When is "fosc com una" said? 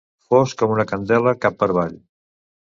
0.29-0.85